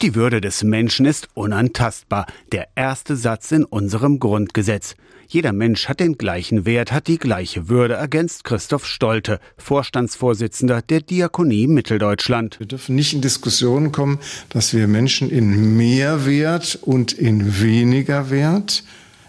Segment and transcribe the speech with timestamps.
[0.00, 2.26] Die Würde des Menschen ist unantastbar.
[2.52, 4.94] Der erste Satz in unserem Grundgesetz.
[5.26, 11.00] Jeder Mensch hat den gleichen Wert, hat die gleiche Würde, ergänzt Christoph Stolte, Vorstandsvorsitzender der
[11.00, 12.60] Diakonie Mitteldeutschland.
[12.60, 18.84] Wir dürfen nicht in Diskussionen kommen, dass wir Menschen in Mehrwert und in weniger Wert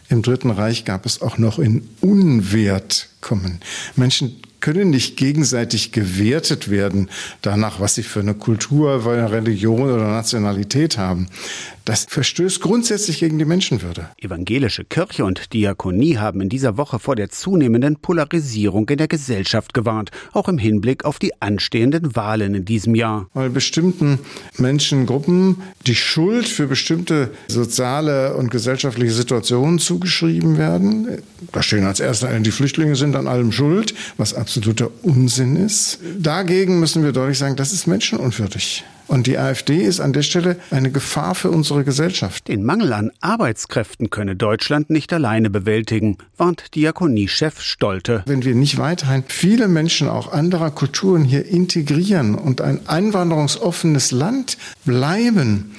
[0.07, 3.59] im Dritten Reich gab es auch noch in Unwert kommen.
[3.95, 7.09] Menschen können nicht gegenseitig gewertet werden
[7.41, 11.27] danach, was sie für eine Kultur, Religion oder Nationalität haben.
[11.89, 14.09] Das verstößt grundsätzlich gegen die Menschenwürde.
[14.21, 19.73] Evangelische Kirche und Diakonie haben in dieser Woche vor der zunehmenden Polarisierung in der Gesellschaft
[19.73, 23.27] gewarnt, auch im Hinblick auf die anstehenden Wahlen in diesem Jahr.
[23.33, 24.19] Weil bestimmten
[24.59, 31.23] Menschengruppen die Schuld für bestimmte soziale und gesellschaftliche Situationen zugeschrieben werden.
[31.51, 35.97] Da stehen als erster die Flüchtlinge sind an allem schuld, was absoluter Unsinn ist.
[36.19, 38.83] Dagegen müssen wir deutlich sagen, das ist menschenunwürdig.
[39.09, 42.47] Und die AfD ist an der Stelle eine Gefahr für unsere Gesellschaft.
[42.47, 48.23] Den Mangel an Arbeitskräften könne Deutschland nicht alleine bewältigen, warnt Diakoniechef Stolte.
[48.27, 54.59] Wenn wir nicht weiterhin viele Menschen auch anderer Kulturen hier integrieren und ein einwanderungsoffenes Land
[54.85, 55.71] bleiben,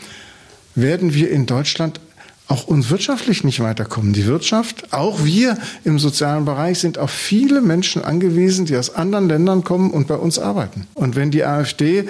[0.75, 2.01] werden wir in Deutschland
[2.49, 4.13] auch uns wirtschaftlich nicht weiterkommen.
[4.13, 9.29] Die Wirtschaft, auch wir im sozialen Bereich sind auf viele Menschen angewiesen, die aus anderen
[9.29, 10.89] Ländern kommen und bei uns arbeiten.
[10.95, 12.09] Und wenn die AfD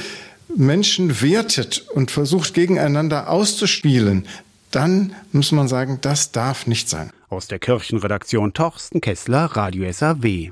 [0.56, 4.27] Menschen wertet und versucht gegeneinander auszuspielen,
[4.70, 7.11] dann muss man sagen, das darf nicht sein.
[7.29, 10.48] Aus der Kirchenredaktion Torsten Kessler, Radio SAW.